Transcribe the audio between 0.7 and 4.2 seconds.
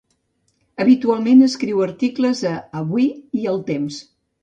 Habitualment escriu articles a Avui i El Temps.